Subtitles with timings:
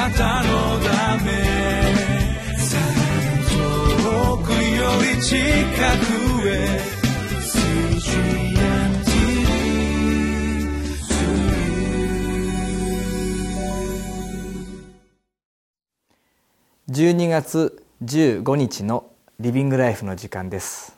[0.00, 1.30] なたのため
[3.50, 4.56] 遠くよ
[5.14, 6.80] り近くへ
[16.88, 19.04] 12月15日の
[19.38, 20.96] リビングライフの時間です。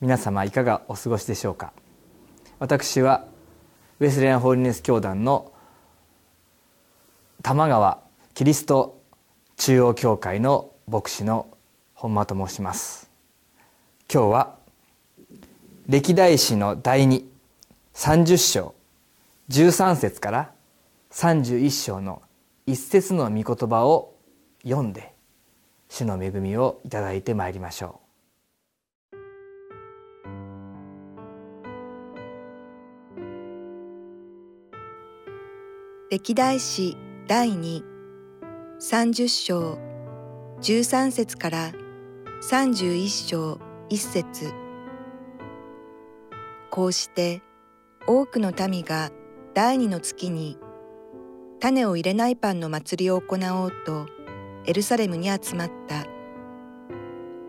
[0.00, 1.72] 皆様いかがお過ごしでしょうか？
[2.60, 3.24] 私は
[3.98, 5.50] ウェスレアンホーリネス教団の
[7.42, 8.01] 玉川
[8.42, 9.00] キリスト
[9.56, 11.46] 中央教会の牧師の
[11.94, 13.08] 本間と申します。
[14.12, 14.56] 今日は
[15.86, 18.74] 歴代史の第230章
[19.48, 20.50] 13節から
[21.12, 22.20] 31章の
[22.66, 24.16] 一節の御言葉を
[24.64, 25.12] 読んで
[25.88, 28.00] 主の恵みをいただいてまいりましょ
[29.12, 29.16] う。
[36.10, 36.96] 歴代史
[37.28, 37.91] 第2
[38.82, 39.78] 30章
[40.60, 41.72] 13節から
[42.42, 44.52] 31章1節。
[46.68, 47.42] こうして
[48.08, 49.12] 多くの民が
[49.54, 50.58] 第二の月に
[51.60, 54.08] 種を入れないパンの祭りを行おうと
[54.66, 56.04] エルサレムに集まった。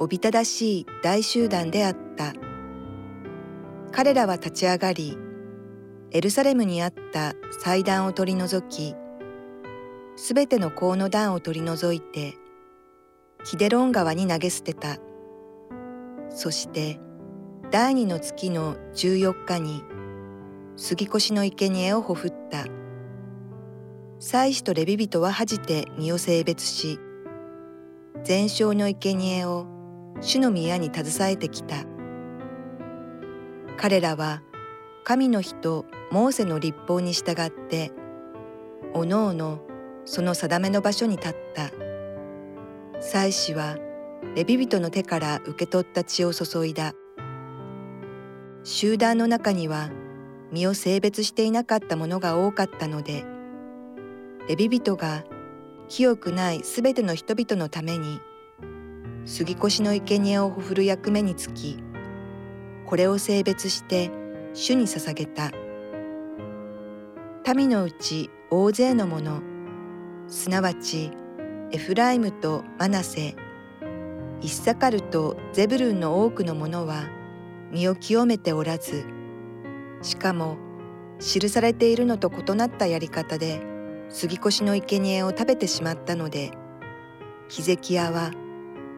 [0.00, 2.32] おびただしい大集団であった。
[3.92, 5.16] 彼らは立ち上がり
[6.10, 8.96] エルサレムにあった祭壇を取り除き
[10.22, 12.34] すべての香の段を取り除いて
[13.42, 14.98] キデロン川に投げ捨てた。
[16.28, 17.00] そして
[17.70, 19.82] 第二の月の十四日に
[20.76, 22.66] 杉越の生贄をほふった。
[24.18, 27.00] 祭司とレビ人は恥じて身を性別し
[28.22, 29.66] 全焼の生贄を
[30.20, 31.76] 主の宮に携えてきた。
[33.78, 34.42] 彼らは
[35.02, 37.90] 神の人モーセの立法に従って
[38.92, 39.62] おのおの
[40.04, 41.70] その定めの場所に立った。
[43.00, 43.76] 祭司は
[44.34, 46.94] レビ人の手から受け取った血を注いだ。
[48.62, 49.90] 集団の中には
[50.52, 53.24] 身を性別していなかった者が多かったので
[54.48, 55.24] レビ人が
[55.88, 58.20] 清くないすべての人々のために
[59.24, 61.78] 杉越の生贄をほふる役目につき
[62.86, 64.10] これを性別して
[64.52, 65.52] 主に捧げた。
[67.54, 69.40] 民のうち大勢の者
[70.30, 71.10] すなわち
[71.72, 73.34] エフライムとマナセ
[74.40, 77.08] イッサカルとゼブルンの多くの者は
[77.72, 79.04] 身を清めておらず
[80.02, 80.56] しかも
[81.18, 83.60] 記されているのと異なったやり方で
[84.08, 86.52] 杉越の生贄を食べてしまったので
[87.48, 88.30] ヒゼキヤは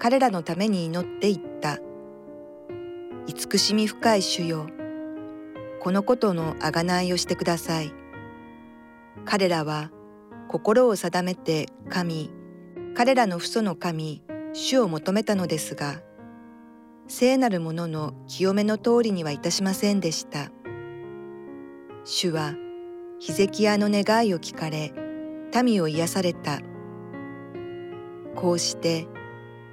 [0.00, 1.78] 彼らのために祈っていった。
[3.26, 4.66] 慈しみ深い主よ
[5.80, 7.92] このことの贖いをしてください。
[9.26, 9.90] 彼らは
[10.48, 12.30] 心を定めて神
[12.94, 14.22] 彼らの父祖の神
[14.54, 16.00] 主を求めたのですが
[17.06, 20.50] 聖なる者の清めの通りにはいたしませんでした。
[22.04, 22.54] 主は
[23.18, 24.92] ヒゼキヤの願いを聞かれ
[25.62, 26.60] 民を癒された。
[28.34, 29.08] こうして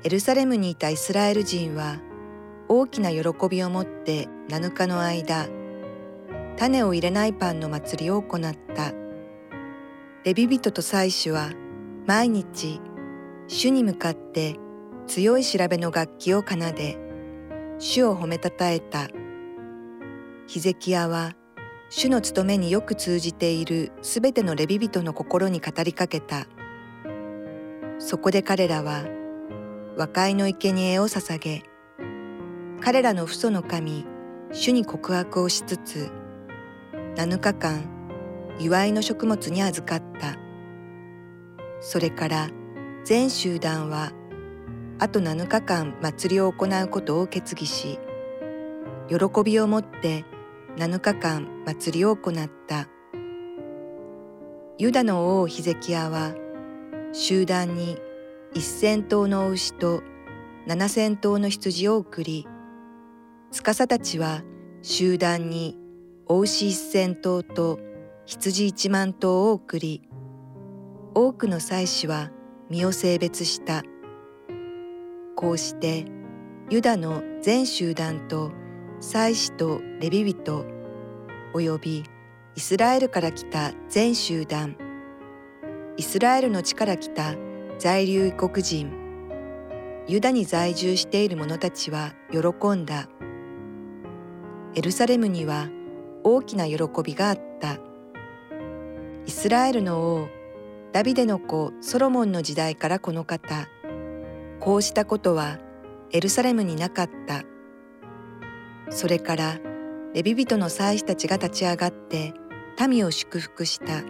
[0.04, 2.00] エルサレムにいたイスラエル人は
[2.68, 5.48] 大きな喜びを持って7日の間
[6.58, 9.05] 種を入れないパンの祭りを行った。
[10.26, 11.52] レビ人と祭司は
[12.08, 12.82] 毎日
[13.48, 14.58] 主に向かって
[15.06, 16.98] 強い調べの楽器を奏で
[17.78, 19.08] 主を褒めたたえた
[20.48, 21.34] ヒゼキヤは
[21.90, 26.48] 主の務めによく通じているすべてのレビ人の心に語りかけた。
[28.00, 29.06] そこで彼らは
[29.96, 31.64] 和解の生贄を捧げ、
[32.82, 34.06] 彼らの父祖の神、
[34.52, 36.10] 主に告白をしつつ、
[37.16, 37.95] 7日間、
[38.60, 40.38] 祝いの食物に預かった。
[41.82, 42.50] それから
[43.04, 44.12] 全集団は、
[44.98, 48.00] あと7日間祭りを行うことを決議し、
[49.10, 50.26] 喜びをもって
[50.78, 52.88] 7日間祭りを行った。
[54.78, 56.34] ユダの王ヒゼキヤは
[57.14, 57.98] 集団に
[58.54, 60.02] 一千頭の牛と
[60.66, 62.48] 七千頭の羊を送り、
[63.52, 64.44] 司たちは
[64.82, 65.78] 集団に
[66.26, 67.80] お牛一千頭と
[68.26, 70.02] 羊一万頭を送り、
[71.14, 72.32] 多くの祭司は
[72.70, 73.84] 身を性別した。
[75.36, 76.06] こうして
[76.70, 78.52] ユダの全集団と
[79.00, 80.66] 祭司とレビ人
[81.54, 82.04] および
[82.56, 84.78] イスラエルから来た全集団
[85.98, 87.36] イスラエルの地から来た
[87.78, 88.92] 在留異国人
[90.08, 92.40] ユダに在住している者たちは喜
[92.70, 93.10] んだ
[94.74, 95.68] エルサレムには
[96.24, 97.78] 大きな喜びがあった
[99.28, 100.30] イスラエルの王
[100.94, 103.68] ダビデの子ソロモンの時代からこの方。
[104.60, 105.58] こうしたことは
[106.12, 107.42] エルサレムになかった。
[108.92, 109.58] それから
[110.14, 112.36] レビ人の祭司たちが立ち上がって
[112.88, 114.04] 民を祝福した。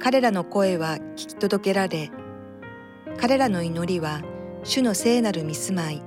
[0.00, 2.10] 彼らの声は聞き届けられ
[3.18, 4.20] 彼らの祈りは
[4.64, 6.02] 主の聖なる見住まい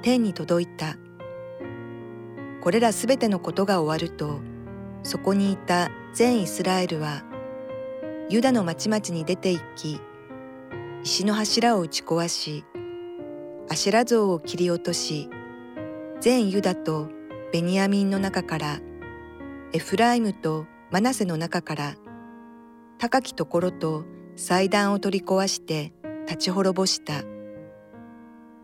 [0.00, 0.96] 天に届いた。
[2.62, 4.40] これらすべてのことが終わると
[5.02, 7.24] そこにいた全イスラエルは
[8.30, 10.00] ユダの町々に出て行き
[11.02, 12.64] 石の柱を打ち壊し
[13.68, 15.28] アシェラ像を切り落とし
[16.20, 17.08] 全ユダと
[17.52, 18.78] ベニヤミンの中から
[19.72, 21.96] エフライムとマナセの中から
[22.98, 24.04] 高きところと
[24.36, 25.92] 祭壇を取り壊して
[26.28, 27.22] 立ち滅ぼした。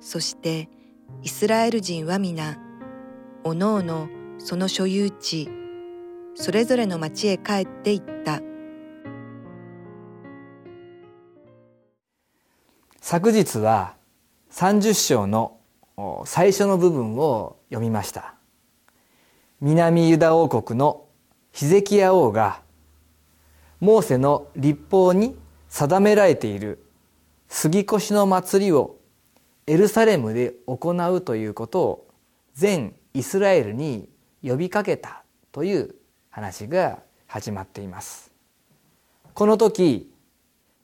[0.00, 0.68] そして
[1.22, 2.58] イスラエル人は皆
[3.42, 4.08] おのおの
[4.38, 5.50] その所有地
[6.34, 8.40] それぞれの町へ帰って行った。
[13.00, 13.94] 昨日は
[14.52, 15.58] 30章の
[16.24, 18.34] 最初の部分を読みました。
[19.60, 21.06] 南ユダ王国の
[21.52, 22.62] ヒゼキヤ王が
[23.80, 25.36] モーセの立法に
[25.68, 26.84] 定められている
[27.48, 28.96] 杉越の祭りを
[29.66, 32.08] エルサレムで行うということを
[32.54, 34.08] 全イスラエルに
[34.42, 35.94] 呼びかけたという
[36.30, 38.32] 話が始まっています。
[39.34, 40.12] この時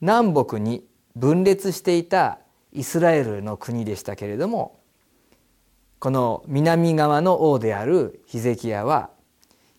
[0.01, 0.85] 南北に
[1.15, 2.39] 分裂していた
[2.71, 4.79] イスラエルの国でしたけれども
[5.99, 9.09] この南側の王であるヒゼキヤは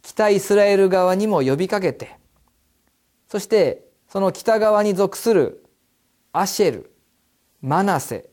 [0.03, 2.17] 北イスラエル側にも呼びかけて
[3.29, 5.65] そしてその北側に属する
[6.33, 6.93] アシェル
[7.61, 8.31] マナセ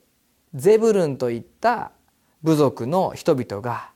[0.53, 1.91] ゼブルンといった
[2.41, 3.91] 部族の人々が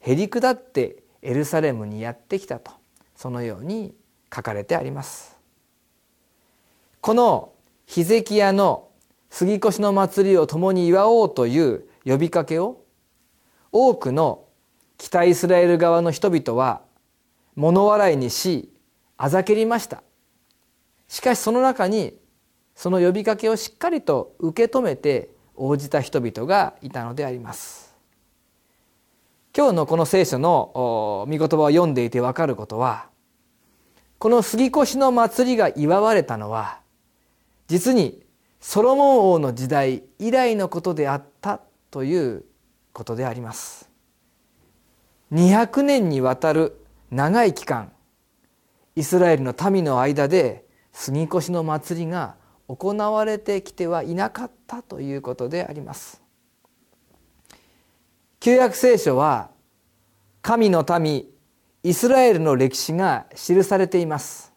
[0.00, 2.72] へりくだってエルサレムにやってきたと
[3.14, 3.94] そのように
[4.34, 5.36] 書かれてあります。
[7.00, 7.52] この
[7.86, 8.88] ヒゼキヤの
[9.30, 12.82] 杉越の祭りを共に祝おうという呼びかけを
[13.72, 14.44] 多くの
[14.98, 16.82] 北イスラエル側の人々は
[17.56, 18.72] 物笑いにし
[19.16, 20.02] あざけりました。
[21.08, 22.16] しかしその中に
[22.74, 27.89] その呼びかけをしっかりと受け止めて応じた人々がいたのであります。
[29.56, 33.08] 今日のこの聖書の御言葉を読んでいてわかることは
[34.18, 36.78] この杉越の祭りが祝われたのは
[37.66, 38.22] 実に
[38.60, 41.60] ソロモン王の時代以来のことであった
[41.90, 42.44] という
[42.92, 43.88] ことであります。
[45.32, 47.92] 200年にわたる長い期間
[48.96, 52.34] イスラエルの民の間で杉越の祭りが
[52.68, 56.19] 行われてきてはいなかったということであります。
[58.40, 59.50] 旧約聖書は
[60.40, 61.26] 神の民
[61.82, 64.50] イスラエルの歴史が記されています。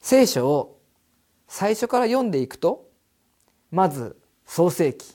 [0.00, 0.80] 聖書を
[1.46, 2.88] 最初から読んでいくと
[3.70, 4.16] まず
[4.46, 5.14] 創世記。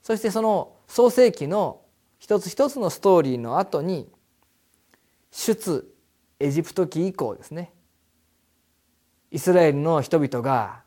[0.00, 1.82] そしてその創世記の
[2.18, 4.10] 一つ一つのストーリーの後に
[5.30, 5.92] 出
[6.40, 7.72] エジプト記以降ですね。
[9.30, 10.80] イスラエルの人々が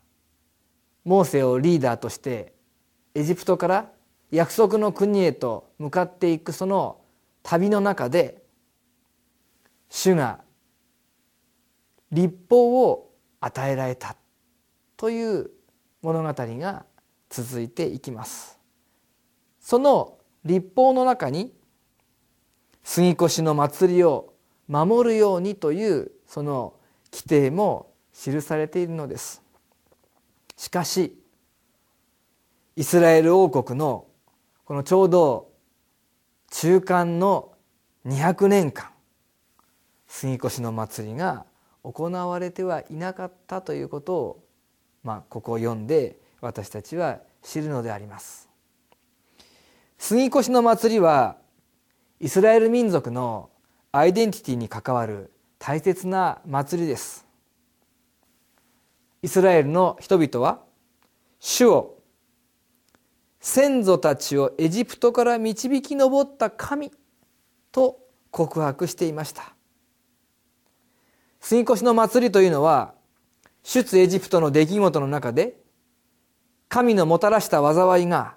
[1.04, 2.52] モーセをリーダーとして
[3.14, 3.95] エジプトから
[4.30, 6.98] 約束の国へと向かっていくその
[7.42, 8.42] 旅の中で
[9.88, 10.40] 主が
[12.10, 14.16] 立法を与えられた
[14.96, 15.50] という
[16.02, 16.84] 物語が
[17.30, 18.58] 続いていきます。
[19.60, 21.52] その立法の中に
[22.82, 24.32] 杉越の祭りを
[24.68, 26.74] 守るようにというその
[27.12, 29.42] 規定も記されているのです。
[30.56, 31.18] しかし
[32.76, 34.05] イスラエル王国の
[34.66, 35.52] このちょうど
[36.50, 37.52] 中間の
[38.04, 38.90] 200年間
[40.08, 41.46] 杉越の祭りが
[41.84, 44.44] 行われてはいなかったということを、
[45.04, 48.48] まあ、ここを読んで私たちは知るのであります。
[49.98, 51.36] 杉越の祭りは
[52.18, 53.50] イスラエル民族の
[53.92, 55.30] アイデンティティに関わる
[55.60, 57.24] 大切な祭りです。
[59.22, 60.60] イスラエルの人々は
[61.38, 61.95] 主を
[63.48, 66.90] 先祖たちをエジプトから導き上った神
[67.70, 68.00] と
[68.32, 69.54] 告白していました。
[71.38, 72.92] 杉越の祭りというのは
[73.62, 75.60] 出エジプトの出来事の中で
[76.68, 78.34] 神のもたらした災いが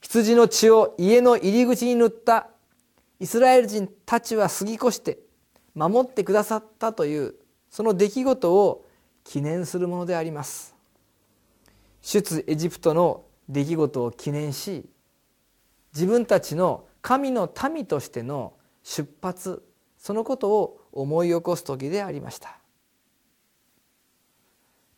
[0.00, 2.48] 羊の血を家の入り口に塗った
[3.20, 5.20] イスラエル人たちは過ぎ越して
[5.76, 7.36] 守ってくださったという
[7.70, 8.84] その出来事を
[9.22, 10.74] 記念するものであります。
[12.02, 14.88] 出エジプトの出来事を記念し
[15.94, 19.64] 自分たちの神の民としての出発
[19.98, 22.58] そのことを思い起こす時でありました。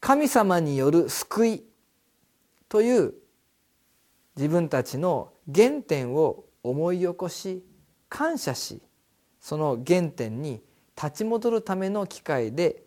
[0.01, 1.65] 神様による救い
[2.69, 3.15] という
[4.37, 7.65] 自分たちの原点を思い起こし
[8.09, 8.81] 感謝し
[9.41, 10.63] その原点に
[10.97, 12.83] 立ち戻るための機会で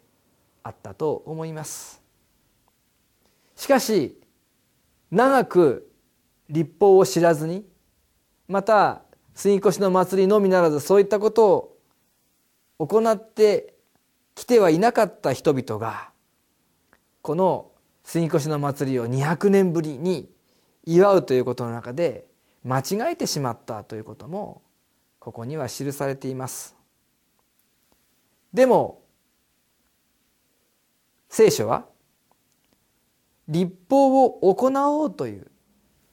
[0.63, 2.01] あったと思います。
[3.55, 4.20] しかし
[5.11, 5.91] 長く
[6.49, 7.65] 立法を知らずに
[8.47, 9.01] また
[9.33, 11.77] 杉越の祭りのみならずそういったこと
[12.79, 13.75] を行って
[14.35, 16.09] きてはいなかった人々が
[17.21, 17.71] この
[18.03, 20.29] 杉越の祭りを200年ぶりに
[20.85, 22.25] 祝うということの中で
[22.63, 24.61] 間違えてしまったということも
[25.19, 26.75] ここには記されています。
[28.53, 29.01] でも
[31.29, 31.85] 聖書は
[33.51, 35.51] 立法を行おうという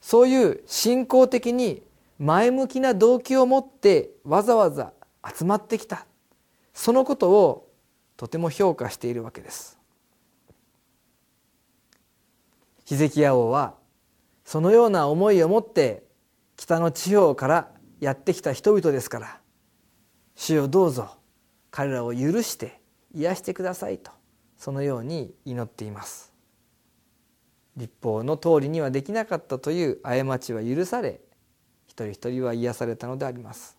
[0.00, 1.82] そういう信仰的に
[2.18, 4.92] 前向きな動機を持ってわざわざ
[5.24, 6.06] 集まってきた。
[6.74, 7.70] そのことを
[8.16, 9.78] とても評価しているわけです。
[12.84, 13.74] ヒゼキヤ王は
[14.44, 16.04] そのような思いを持って
[16.56, 17.68] 北の地方から
[18.00, 19.40] やってきた人々ですから
[20.34, 21.18] 主よどうぞ
[21.70, 22.80] 彼らを許して
[23.14, 24.10] 癒してくださいと
[24.56, 26.32] そのように祈っています。
[27.78, 31.20] 立法の通りにはできなかったという過ちは許され
[31.86, 33.78] 一人一人は癒されたのであります。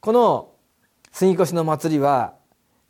[0.00, 0.50] この
[1.12, 2.34] 杉越の祭りは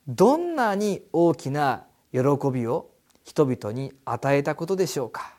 [0.09, 2.21] どんなに大きな喜
[2.53, 2.91] びを
[3.25, 5.35] 人々に与えたことでしょうか。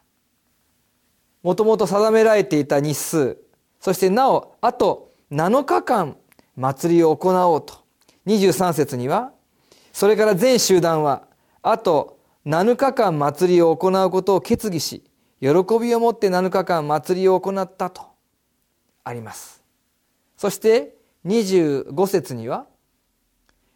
[1.41, 3.38] もともと定められていた日数
[3.82, 6.15] そしてなおあと7日間
[6.55, 7.84] 祭りを行おうと。
[8.27, 9.34] 23節には
[9.91, 11.27] それから全集団は
[11.62, 15.03] あと7日間祭りを行うことを決議し
[15.39, 15.50] 喜
[15.81, 18.03] びを持って7日間祭りを行ったと
[19.03, 19.63] あります。
[20.38, 20.95] そして
[21.25, 22.65] 25節には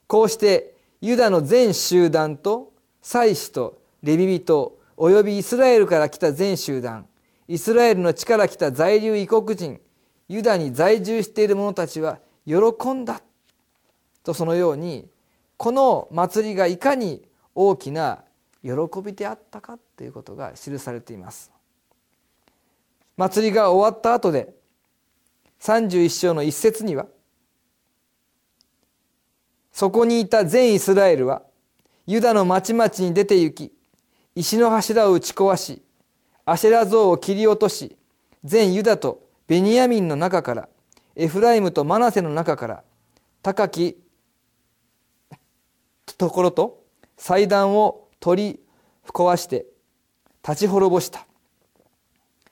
[0.07, 7.05] こうしてユダの全集団と祭司とレビ人およびイスラエルから来た全集団
[7.47, 9.79] イスラエルの地から来た在留異国人
[10.27, 12.55] ユダに在住している者たちは喜
[12.93, 13.21] んだ
[14.23, 15.07] とそのように
[15.55, 17.23] この祭りがいかに
[17.55, 18.23] 大きな
[18.63, 18.71] 喜
[19.03, 21.51] びであったかということが記されています。
[23.17, 24.53] 祭りが終わった後で
[25.59, 27.07] 31章の一節には
[29.71, 31.41] そこにいた全イスラエルは
[32.05, 33.73] ユダの町々に出て行き
[34.35, 35.81] 石の柱を打ち壊し
[36.45, 37.97] アシェラ像を切り落とし
[38.43, 40.69] 全ユダとベニヤミンの中から
[41.15, 42.83] エフライムとマナセの中から
[43.41, 43.97] 高き
[46.17, 46.83] ところと
[47.17, 48.59] 祭壇を取り
[49.07, 49.65] 壊して
[50.47, 51.25] 立ち滅ぼした。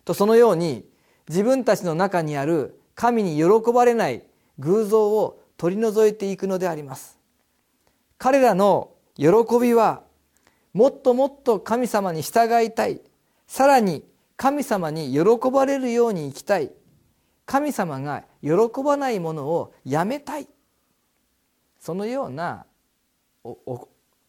[0.03, 0.85] とそのように
[1.27, 4.23] 自分たちの中にある神に喜ばれない
[4.59, 7.17] 偶像を取り除いていくのであります。
[8.17, 9.27] 彼らの喜
[9.61, 10.03] びは
[10.73, 13.01] もっともっと神様に従いたい。
[13.47, 14.03] さらに
[14.37, 16.71] 神様に喜ばれるように生きたい。
[17.45, 18.51] 神様が喜
[18.83, 20.47] ばないものをやめたい。
[21.79, 22.65] そのような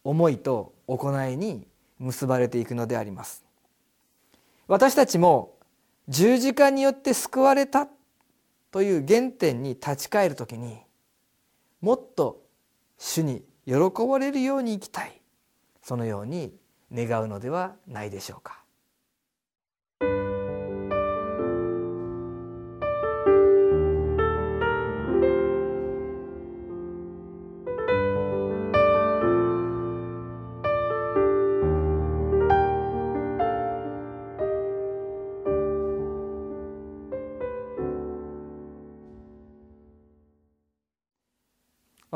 [0.05, 1.67] 思いと行いに
[1.99, 3.45] 結ばれていくのであります。
[4.69, 5.55] 私たちも
[6.09, 7.89] 十字架によって救われた
[8.71, 10.79] という原点に立ち返る時に
[11.81, 12.43] もっと
[12.99, 13.75] 主に喜
[14.09, 15.21] ばれるように生きたい。
[15.83, 16.53] そのように
[16.93, 18.66] 願うのではないでしょうか。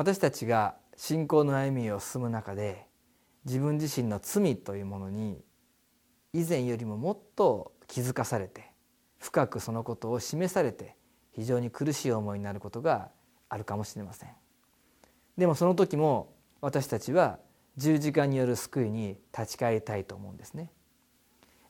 [0.00, 2.87] 私たちが信仰の歩みを進む中で
[3.45, 5.45] 自分自身の罪というものに
[6.33, 8.71] 以前よりももっと気づかされて
[9.19, 10.97] 深くそのことを示されて
[11.33, 13.11] 非常に苦しい思いになることが
[13.50, 14.30] あるかもしれません。
[15.37, 17.38] でもその時も私たちは
[17.76, 20.71] 十字架による救いに立ち返りたいと思うんですね。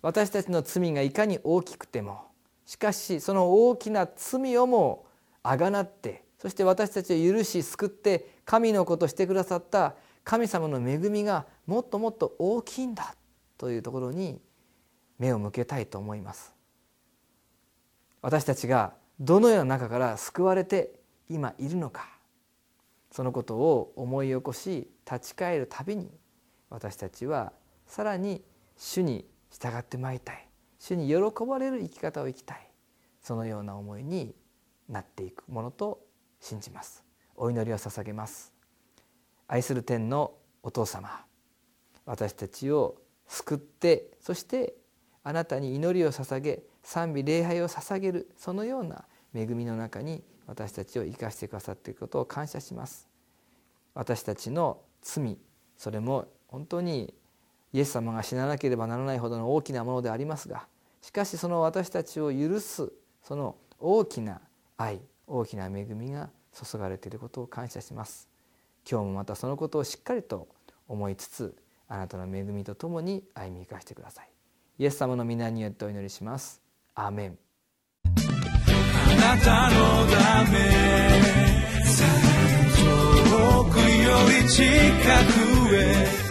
[0.02, 2.28] 私たちの罪がいかに大きくても
[2.64, 5.06] しかしその大きな罪をも
[5.42, 9.94] あがなってそして私たちを許し救って神のことしてくださった
[10.25, 13.14] 神様の恵みがもっともっと大きいんだ
[13.59, 14.40] というところに
[15.18, 16.54] 目を向けたいと思います。
[18.23, 20.94] 私たちがどのような中から救われて
[21.28, 22.09] 今いるのか
[23.11, 26.11] そのことを思い起こし立ち返るたびに
[26.70, 27.52] 私たちは
[27.87, 28.42] さらに
[28.78, 30.49] 主に従ってまいりたい。
[30.78, 32.66] 主に喜ばれる生き方を生きたい。
[33.20, 34.35] そのような思いに
[34.88, 36.00] なっていくものと
[36.40, 37.04] 信じます。
[37.37, 38.52] お祈りを捧げます。
[39.47, 40.32] 愛する天の
[40.62, 41.25] お父様
[42.06, 44.75] 私たちを救ってそして
[45.23, 49.04] あなたに祈りを捧げ賛美礼拝を捧げるそのような
[49.35, 53.09] 恵みの中に私たちを生かしてくださっていることを感謝します。
[53.94, 55.38] 私たちの罪
[55.76, 57.14] それも本当に
[57.73, 60.66] イエス様が死ななければならないほどの大きなものでありますが
[61.02, 62.92] しかしその私たちを許す
[63.23, 64.40] その大きな
[64.76, 68.28] 愛大きな恵みが注がれていることを感謝します。
[68.90, 70.49] 今日もまたそのことをしっかりと
[70.88, 71.56] 思いつつ
[71.87, 74.30] あなたの恵みとともに歩み生かしてください。
[74.78, 76.60] イエス様の皆によってお祈りします。
[76.94, 77.38] アーメン。
[78.04, 80.58] あなたのため
[83.30, 83.84] 遠くよ
[84.42, 84.64] り近
[85.68, 86.30] くへ。